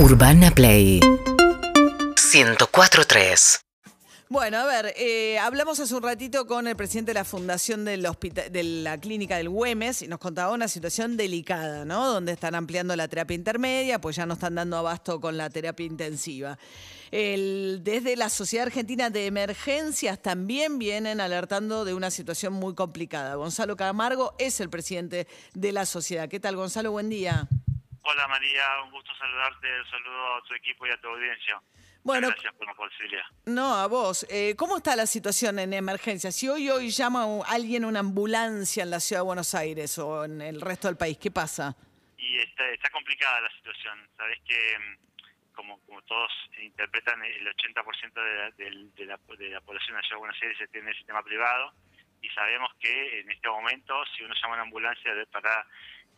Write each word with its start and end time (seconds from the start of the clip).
Urbana 0.00 0.50
Play 0.50 0.98
104.3 2.16 3.60
Bueno, 4.30 4.56
a 4.58 4.64
ver, 4.64 4.94
eh, 4.96 5.38
hablamos 5.38 5.78
hace 5.80 5.94
un 5.94 6.02
ratito 6.02 6.46
con 6.46 6.66
el 6.66 6.74
presidente 6.76 7.10
de 7.10 7.14
la 7.14 7.24
Fundación 7.24 7.84
del 7.84 8.06
hospita- 8.06 8.48
de 8.48 8.62
la 8.62 8.96
Clínica 8.98 9.36
del 9.36 9.48
Güemes 9.50 10.00
y 10.02 10.08
nos 10.08 10.18
contaba 10.18 10.54
una 10.54 10.68
situación 10.68 11.16
delicada, 11.16 11.84
¿no? 11.84 12.06
Donde 12.12 12.32
están 12.32 12.54
ampliando 12.54 12.96
la 12.96 13.08
terapia 13.08 13.34
intermedia, 13.34 14.00
pues 14.00 14.16
ya 14.16 14.24
no 14.26 14.34
están 14.34 14.54
dando 14.54 14.78
abasto 14.78 15.20
con 15.20 15.36
la 15.36 15.50
terapia 15.50 15.84
intensiva. 15.84 16.58
Desde 17.12 18.14
la 18.16 18.28
Sociedad 18.30 18.66
Argentina 18.68 19.10
de 19.10 19.26
Emergencias 19.26 20.22
también 20.22 20.78
vienen 20.78 21.20
alertando 21.20 21.84
de 21.84 21.92
una 21.92 22.08
situación 22.10 22.52
muy 22.52 22.74
complicada. 22.76 23.34
Gonzalo 23.34 23.76
Camargo 23.76 24.32
es 24.38 24.60
el 24.60 24.70
presidente 24.70 25.26
de 25.52 25.72
la 25.72 25.84
sociedad. 25.86 26.28
¿Qué 26.28 26.38
tal, 26.38 26.54
Gonzalo? 26.54 26.92
Buen 26.92 27.10
día. 27.10 27.48
Hola 28.02 28.26
María, 28.28 28.82
un 28.82 28.90
gusto 28.90 29.14
saludarte, 29.14 29.68
saludo 29.90 30.34
a 30.36 30.42
tu 30.42 30.54
equipo 30.54 30.86
y 30.86 30.90
a 30.90 30.96
tu 31.00 31.08
audiencia. 31.08 31.60
Bueno, 32.02 32.28
Gracias 32.28 32.54
por 32.54 32.66
la 32.66 32.74
posibilidad. 32.74 33.24
No, 33.44 33.74
a 33.74 33.86
vos. 33.86 34.26
Eh, 34.30 34.54
¿Cómo 34.56 34.78
está 34.78 34.96
la 34.96 35.06
situación 35.06 35.58
en 35.58 35.74
emergencia? 35.74 36.32
Si 36.32 36.48
hoy 36.48 36.70
hoy 36.70 36.88
llama 36.90 37.26
un- 37.26 37.44
alguien 37.46 37.84
una 37.84 38.00
ambulancia 38.00 38.82
en 38.84 38.90
la 38.90 39.00
ciudad 39.00 39.20
de 39.20 39.26
Buenos 39.26 39.54
Aires 39.54 39.98
o 39.98 40.24
en 40.24 40.40
el 40.40 40.60
resto 40.62 40.88
del 40.88 40.96
país, 40.96 41.18
¿qué 41.18 41.30
pasa? 41.30 41.76
Y 42.16 42.38
está, 42.38 42.66
está 42.70 42.88
complicada 42.88 43.42
la 43.42 43.50
situación. 43.50 44.08
Sabes 44.16 44.38
que, 44.48 44.78
mm, 44.78 45.52
como, 45.54 45.78
como 45.84 46.00
todos 46.02 46.30
interpretan, 46.62 47.22
el 47.22 47.46
80% 47.48 48.22
de 48.22 48.34
la, 48.34 48.50
de, 48.52 48.70
la, 49.04 49.18
de 49.36 49.48
la 49.50 49.60
población 49.60 49.94
de 49.96 50.00
la 50.00 50.08
ciudad 50.08 50.16
de 50.16 50.20
Buenos 50.20 50.42
Aires 50.42 50.56
se 50.58 50.68
tiene 50.68 50.90
el 50.90 50.96
sistema 50.96 51.22
privado 51.22 51.74
y 52.22 52.30
sabemos 52.30 52.70
que 52.80 53.20
en 53.20 53.30
este 53.30 53.48
momento, 53.48 53.94
si 54.16 54.22
uno 54.22 54.34
llama 54.40 54.54
a 54.54 54.56
una 54.56 54.62
ambulancia 54.62 55.12
para 55.30 55.66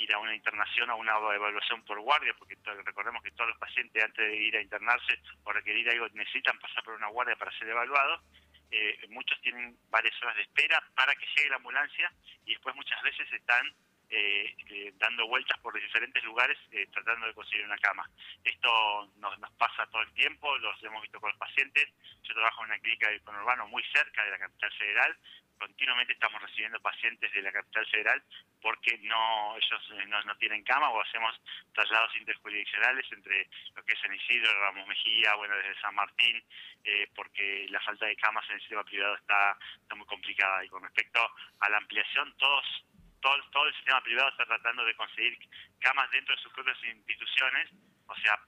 ir 0.00 0.12
a 0.14 0.18
una 0.18 0.34
internación 0.34 0.90
o 0.90 0.96
una 0.96 1.12
evaluación 1.12 1.84
por 1.84 2.00
guardia, 2.00 2.34
porque 2.38 2.56
recordemos 2.84 3.22
que 3.22 3.30
todos 3.32 3.50
los 3.50 3.58
pacientes 3.58 4.02
antes 4.02 4.26
de 4.26 4.36
ir 4.36 4.56
a 4.56 4.62
internarse 4.62 5.20
o 5.44 5.52
requerir 5.52 5.88
algo 5.90 6.08
necesitan 6.14 6.58
pasar 6.58 6.82
por 6.82 6.94
una 6.94 7.08
guardia 7.08 7.36
para 7.36 7.52
ser 7.58 7.68
evaluados, 7.68 8.22
eh, 8.70 8.98
muchos 9.08 9.40
tienen 9.40 9.76
varias 9.90 10.14
horas 10.22 10.36
de 10.36 10.42
espera 10.42 10.80
para 10.94 11.12
que 11.16 11.26
llegue 11.34 11.50
la 11.50 11.56
ambulancia 11.56 12.12
y 12.46 12.52
después 12.52 12.74
muchas 12.76 13.02
veces 13.02 13.26
están 13.32 13.66
eh, 14.08 14.54
eh, 14.70 14.92
dando 14.96 15.26
vueltas 15.26 15.58
por 15.60 15.74
diferentes 15.74 16.22
lugares 16.24 16.56
tratando 16.92 17.26
de 17.26 17.34
conseguir 17.34 17.64
una 17.64 17.78
cama. 17.78 18.08
Esto 18.44 19.10
nos, 19.16 19.38
pasa 19.58 19.86
todo 19.90 20.02
el 20.02 20.12
tiempo, 20.14 20.56
los 20.58 20.82
hemos 20.84 21.02
visto 21.02 21.20
con 21.20 21.30
los 21.30 21.38
pacientes. 21.38 21.88
Yo 22.22 22.34
trabajo 22.34 22.62
en 22.62 22.70
una 22.70 22.78
clínica 22.78 23.10
de 23.10 23.20
conurbano 23.20 23.66
muy 23.68 23.82
cerca 23.92 24.24
de 24.24 24.30
la 24.30 24.38
capital 24.38 24.72
federal. 24.72 25.16
Continuamente 25.60 26.14
estamos 26.14 26.40
recibiendo 26.40 26.80
pacientes 26.80 27.30
de 27.34 27.42
la 27.42 27.52
capital 27.52 27.86
federal 27.88 28.22
porque 28.62 28.96
no 29.02 29.54
ellos 29.56 29.92
eh, 29.92 30.06
no, 30.06 30.36
tienen 30.36 30.64
cama 30.64 30.88
o 30.88 31.02
hacemos 31.02 31.38
traslados 31.74 32.16
interjurisdiccionales 32.16 33.04
entre 33.12 33.46
lo 33.74 33.84
que 33.84 33.92
es 33.92 34.00
San 34.00 34.14
Isidro, 34.14 34.58
Ramos 34.58 34.88
Mejía, 34.88 35.34
bueno, 35.34 35.54
desde 35.56 35.78
San 35.82 35.94
Martín, 35.94 36.42
eh, 36.82 37.06
porque 37.14 37.66
la 37.68 37.78
falta 37.80 38.06
de 38.06 38.16
camas 38.16 38.48
en 38.48 38.54
el 38.54 38.60
sistema 38.60 38.84
privado 38.84 39.14
está, 39.16 39.58
está 39.82 39.94
muy 39.96 40.06
complicada. 40.06 40.64
Y 40.64 40.68
con 40.68 40.82
respecto 40.82 41.20
a 41.60 41.68
la 41.68 41.76
ampliación, 41.76 42.34
todos 42.38 42.64
todo, 43.20 43.36
todo 43.52 43.66
el 43.66 43.74
sistema 43.74 44.02
privado 44.02 44.30
está 44.30 44.46
tratando 44.46 44.82
de 44.86 44.96
conseguir 44.96 45.38
camas 45.78 46.10
dentro 46.10 46.34
de 46.34 46.40
sus 46.40 46.52
propias 46.54 46.82
instituciones. 46.84 47.68
O 48.06 48.14
sea, 48.16 48.40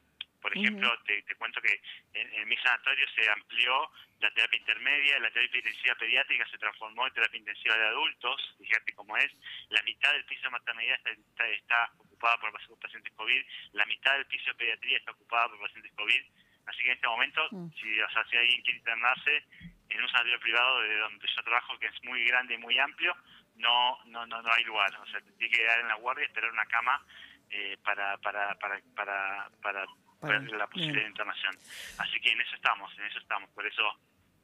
por 0.43 0.57
ejemplo, 0.57 0.93
te, 1.07 1.23
te 1.23 1.35
cuento 1.37 1.63
que 1.63 1.81
en, 2.13 2.35
en 2.35 2.49
mi 2.49 2.57
sanatorio 2.57 3.07
se 3.15 3.31
amplió 3.31 3.91
la 4.19 4.31
terapia 4.33 4.59
intermedia, 4.59 5.19
la 5.21 5.31
terapia 5.31 5.59
intensiva 5.59 5.95
pediátrica 5.95 6.47
se 6.49 6.59
transformó 6.59 7.07
en 7.07 7.15
terapia 7.15 7.39
intensiva 7.39 7.77
de 7.77 7.87
adultos, 7.87 8.55
fíjate 8.59 8.93
cómo 8.95 9.17
es, 9.17 9.31
la 9.71 9.83
mitad 9.85 10.13
del 10.13 10.25
piso 10.25 10.43
de 10.43 10.51
maternidad 10.51 10.97
está, 10.97 11.11
está, 11.11 11.47
está 11.49 11.93
ocupada 11.97 12.39
por 12.39 12.79
pacientes 12.81 13.13
COVID, 13.15 13.45
la 13.73 13.87
mitad 13.87 14.15
del 14.15 14.27
piso 14.27 14.51
de 14.51 14.55
pediatría 14.55 14.99
está 14.99 15.13
ocupada 15.13 15.49
por 15.49 15.61
pacientes 15.61 15.93
COVID, 15.93 16.23
así 16.67 16.79
que 16.83 16.89
en 16.89 16.95
este 16.95 17.09
momento, 17.09 17.49
si, 17.81 18.01
o 18.01 18.11
sea, 18.11 18.25
si 18.29 18.37
alguien 18.37 18.63
quiere 18.63 18.79
internarse 18.79 19.45
en 19.89 20.03
un 20.03 20.09
sanatorio 20.09 20.41
privado 20.41 20.81
de 20.81 20.97
donde 20.99 21.27
yo 21.27 21.43
trabajo, 21.43 21.79
que 21.79 21.87
es 21.87 22.05
muy 22.05 22.25
grande 22.25 22.55
y 22.55 22.59
muy 22.59 22.79
amplio, 22.79 23.15
no 23.57 23.99
no 24.07 24.27
no 24.27 24.43
no 24.43 24.53
hay 24.53 24.65
lugar 24.65 24.91
o 25.01 25.07
sea 25.07 25.21
te 25.21 25.31
tiene 25.33 25.53
que 25.53 25.63
quedar 25.63 25.81
en 25.81 25.89
la 25.89 25.95
guardia 25.97 26.25
y 26.25 26.27
esperar 26.27 26.51
una 26.51 26.67
cama 26.67 27.05
eh, 27.53 27.77
para, 27.85 28.17
para 28.19 28.55
para 28.59 28.81
para 28.97 29.51
para 29.63 29.87
Para- 30.21 30.41
la 30.41 30.67
posibilidad 30.67 30.95
bien. 30.95 31.05
de 31.05 31.09
internación 31.09 31.55
así 31.99 32.21
que 32.21 32.31
en 32.33 32.41
eso 32.41 32.55
estamos 32.57 32.97
en 32.99 33.05
eso 33.07 33.19
estamos 33.19 33.51
por 33.51 33.67
eso 33.67 33.83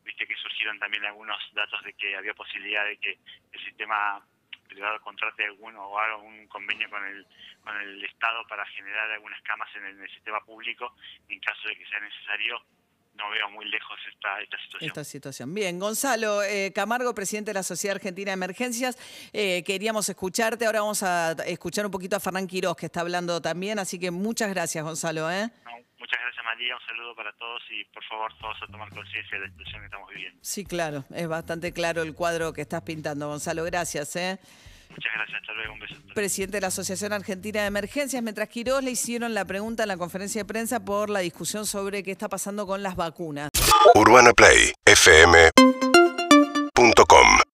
viste 0.04 0.26
que 0.26 0.36
surgieron 0.36 0.78
también 0.78 1.04
algunos 1.06 1.38
datos 1.54 1.82
de 1.84 1.92
que 1.94 2.16
había 2.16 2.34
posibilidad 2.34 2.84
de 2.84 2.98
que 2.98 3.18
el 3.52 3.64
sistema 3.64 4.20
privado 4.68 5.00
contrate 5.00 5.44
alguno 5.46 5.82
o 5.86 5.98
haga 5.98 6.16
un 6.16 6.46
convenio 6.48 6.90
con 6.90 7.04
el 7.04 7.26
con 7.62 7.76
el 7.80 8.04
estado 8.04 8.46
para 8.48 8.66
generar 8.66 9.10
algunas 9.10 9.40
camas 9.42 9.68
en 9.76 9.84
el, 9.86 9.96
en 9.96 10.02
el 10.02 10.10
sistema 10.10 10.40
público 10.44 10.94
en 11.28 11.40
caso 11.40 11.68
de 11.68 11.76
que 11.76 11.86
sea 11.86 12.00
necesario 12.00 12.60
no 13.18 13.28
veo 13.30 13.50
muy 13.50 13.66
lejos 13.68 13.98
esta 14.08 14.40
esta 14.40 14.56
situación 14.58 14.88
Esta 14.88 15.04
situación. 15.04 15.54
Bien, 15.54 15.78
Gonzalo 15.78 16.42
eh, 16.42 16.72
Camargo, 16.74 17.14
presidente 17.14 17.50
de 17.50 17.54
la 17.54 17.62
Sociedad 17.62 17.96
Argentina 17.96 18.30
de 18.30 18.34
Emergencias, 18.34 18.96
eh, 19.32 19.62
queríamos 19.64 20.08
escucharte. 20.08 20.64
Ahora 20.66 20.80
vamos 20.80 21.02
a 21.02 21.32
escuchar 21.46 21.84
un 21.84 21.90
poquito 21.90 22.16
a 22.16 22.20
Fernán 22.20 22.46
Quirós, 22.46 22.76
que 22.76 22.86
está 22.86 23.00
hablando 23.00 23.40
también. 23.42 23.78
Así 23.78 23.98
que 23.98 24.10
muchas 24.10 24.50
gracias, 24.50 24.82
Gonzalo. 24.84 25.30
¿eh? 25.30 25.50
No, 25.64 25.72
Muchas 25.98 26.20
gracias 26.22 26.44
María, 26.44 26.76
un 26.76 26.86
saludo 26.86 27.14
para 27.16 27.32
todos 27.32 27.60
y 27.70 27.84
por 27.86 28.04
favor 28.04 28.32
todos 28.40 28.56
a 28.62 28.66
tomar 28.68 28.88
conciencia 28.90 29.36
de 29.36 29.46
la 29.46 29.50
situación 29.50 29.80
que 29.80 29.84
estamos 29.86 30.08
viviendo. 30.10 30.38
Sí, 30.42 30.64
claro, 30.64 31.04
es 31.12 31.26
bastante 31.26 31.72
claro 31.72 32.02
el 32.02 32.14
cuadro 32.14 32.52
que 32.52 32.60
estás 32.60 32.82
pintando, 32.82 33.26
Gonzalo. 33.26 33.64
Gracias. 33.64 34.14
¿eh? 34.14 34.38
Muchas 34.98 35.12
gracias, 35.14 35.40
hasta 35.40 35.52
luego, 35.52 35.74
un 35.74 35.78
beso. 35.78 35.94
presidente 36.12 36.56
de 36.56 36.60
la 36.62 36.66
Asociación 36.66 37.12
Argentina 37.12 37.60
de 37.60 37.68
Emergencias, 37.68 38.20
mientras 38.20 38.48
Quirós 38.48 38.82
le 38.82 38.90
hicieron 38.90 39.32
la 39.32 39.44
pregunta 39.44 39.84
en 39.84 39.88
la 39.88 39.96
conferencia 39.96 40.40
de 40.40 40.44
prensa 40.44 40.84
por 40.84 41.08
la 41.08 41.20
discusión 41.20 41.66
sobre 41.66 42.02
qué 42.02 42.10
está 42.10 42.28
pasando 42.28 42.66
con 42.66 42.82
las 42.82 42.96
vacunas. 42.96 43.50
UrbanaPlay 43.94 44.72
fm.com 44.84 45.97